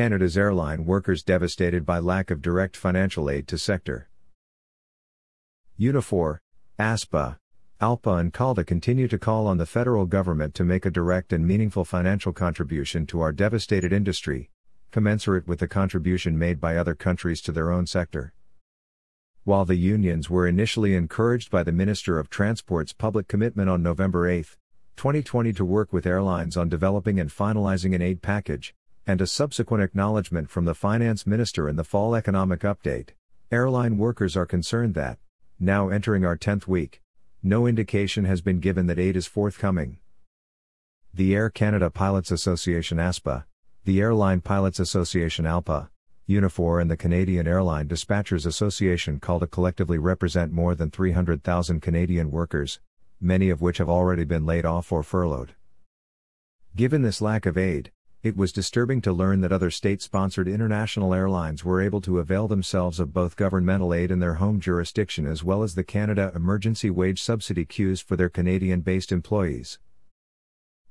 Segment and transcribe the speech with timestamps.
[0.00, 4.08] Canada's airline workers devastated by lack of direct financial aid to sector.
[5.78, 6.38] Unifor,
[6.78, 7.36] ASPA,
[7.82, 11.46] ALPA and CALDA continue to call on the federal government to make a direct and
[11.46, 14.48] meaningful financial contribution to our devastated industry,
[14.90, 18.32] commensurate with the contribution made by other countries to their own sector.
[19.44, 24.26] While the unions were initially encouraged by the Minister of Transport's public commitment on November
[24.26, 24.56] 8,
[24.96, 28.74] 2020 to work with airlines on developing and finalizing an aid package,
[29.06, 33.10] and a subsequent acknowledgement from the Finance Minister in the fall economic update,
[33.50, 35.18] airline workers are concerned that,
[35.58, 37.00] now entering our 10th week,
[37.42, 39.98] no indication has been given that aid is forthcoming.
[41.12, 43.44] The Air Canada Pilots Association ASPA,
[43.84, 45.88] the Airline Pilots Association ALPA,
[46.28, 52.78] Unifor and the Canadian Airline Dispatchers Association CALDA collectively represent more than 300,000 Canadian workers,
[53.20, 55.54] many of which have already been laid off or furloughed.
[56.76, 57.90] Given this lack of aid,
[58.22, 62.46] it was disturbing to learn that other state sponsored international airlines were able to avail
[62.46, 66.90] themselves of both governmental aid in their home jurisdiction as well as the Canada Emergency
[66.90, 69.78] Wage Subsidy CEWS for their Canadian based employees.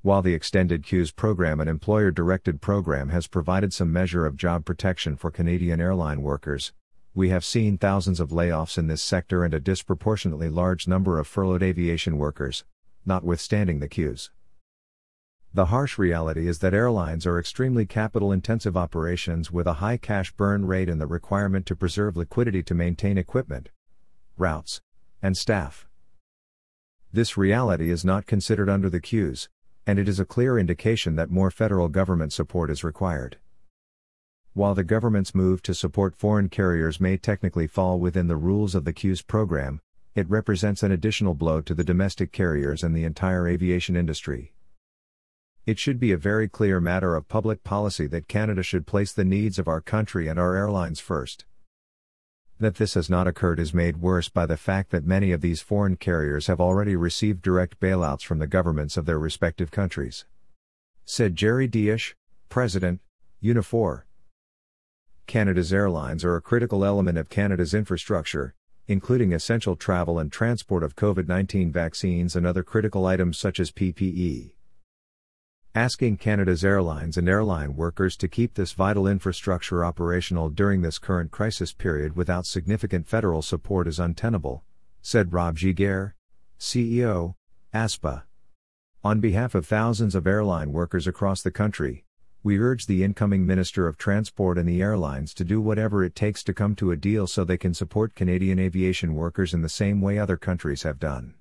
[0.00, 4.64] While the Extended CEWS program, an employer directed program, has provided some measure of job
[4.64, 6.72] protection for Canadian airline workers,
[7.14, 11.26] we have seen thousands of layoffs in this sector and a disproportionately large number of
[11.26, 12.64] furloughed aviation workers,
[13.04, 14.30] notwithstanding the CEWS.
[15.58, 20.30] The harsh reality is that airlines are extremely capital intensive operations with a high cash
[20.30, 23.70] burn rate and the requirement to preserve liquidity to maintain equipment,
[24.36, 24.80] routes,
[25.20, 25.88] and staff.
[27.12, 29.48] This reality is not considered under the CEWS,
[29.84, 33.38] and it is a clear indication that more federal government support is required.
[34.54, 38.84] While the government's move to support foreign carriers may technically fall within the rules of
[38.84, 39.80] the CEWS program,
[40.14, 44.52] it represents an additional blow to the domestic carriers and the entire aviation industry.
[45.68, 49.22] It should be a very clear matter of public policy that Canada should place the
[49.22, 51.44] needs of our country and our airlines first.
[52.58, 55.60] That this has not occurred is made worse by the fact that many of these
[55.60, 60.24] foreign carriers have already received direct bailouts from the governments of their respective countries.
[61.04, 62.14] Said Jerry Dias,
[62.48, 63.02] President,
[63.44, 64.04] Unifor.
[65.26, 68.54] Canada's airlines are a critical element of Canada's infrastructure,
[68.86, 73.70] including essential travel and transport of COVID 19 vaccines and other critical items such as
[73.70, 74.52] PPE
[75.74, 81.30] asking Canada's airlines and airline workers to keep this vital infrastructure operational during this current
[81.30, 84.64] crisis period without significant federal support is untenable,
[85.02, 86.14] said Rob Giguere,
[86.58, 87.34] CEO,
[87.74, 88.24] ASPA.
[89.04, 92.04] On behalf of thousands of airline workers across the country,
[92.42, 96.42] we urge the incoming Minister of Transport and the airlines to do whatever it takes
[96.44, 100.00] to come to a deal so they can support Canadian aviation workers in the same
[100.00, 101.34] way other countries have done.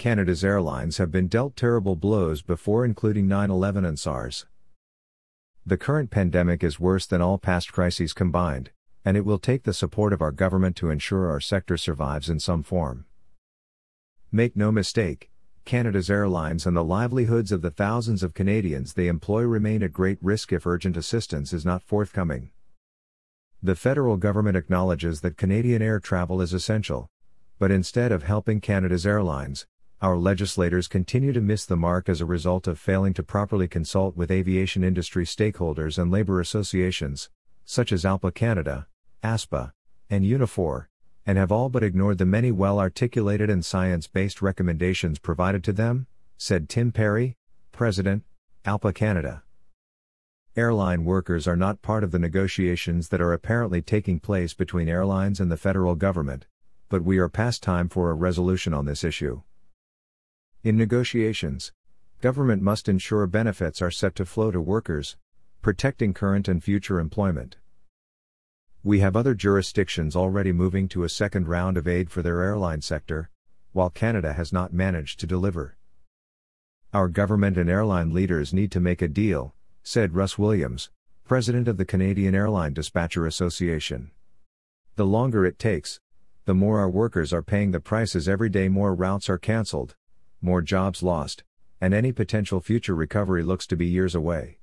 [0.00, 4.46] Canada's airlines have been dealt terrible blows before, including 9 11 and SARS.
[5.66, 8.70] The current pandemic is worse than all past crises combined,
[9.04, 12.40] and it will take the support of our government to ensure our sector survives in
[12.40, 13.04] some form.
[14.32, 15.28] Make no mistake,
[15.66, 20.16] Canada's airlines and the livelihoods of the thousands of Canadians they employ remain at great
[20.22, 22.52] risk if urgent assistance is not forthcoming.
[23.62, 27.10] The federal government acknowledges that Canadian air travel is essential,
[27.58, 29.66] but instead of helping Canada's airlines,
[30.02, 34.16] our legislators continue to miss the mark as a result of failing to properly consult
[34.16, 37.28] with aviation industry stakeholders and labor associations,
[37.66, 38.86] such as ALPA Canada,
[39.22, 39.72] ASPA,
[40.08, 40.86] and Unifor,
[41.26, 45.72] and have all but ignored the many well articulated and science based recommendations provided to
[45.72, 46.06] them,
[46.38, 47.36] said Tim Perry,
[47.70, 48.24] President,
[48.64, 49.42] ALPA Canada.
[50.56, 55.40] Airline workers are not part of the negotiations that are apparently taking place between airlines
[55.40, 56.46] and the federal government,
[56.88, 59.42] but we are past time for a resolution on this issue.
[60.62, 61.72] In negotiations,
[62.20, 65.16] government must ensure benefits are set to flow to workers,
[65.62, 67.56] protecting current and future employment.
[68.82, 72.82] We have other jurisdictions already moving to a second round of aid for their airline
[72.82, 73.30] sector,
[73.72, 75.78] while Canada has not managed to deliver.
[76.92, 80.90] Our government and airline leaders need to make a deal, said Russ Williams,
[81.24, 84.10] president of the Canadian Airline Dispatcher Association.
[84.96, 86.00] The longer it takes,
[86.44, 89.94] the more our workers are paying the prices every day more routes are cancelled,
[90.40, 91.42] more jobs lost,
[91.80, 94.59] and any potential future recovery looks to be years away.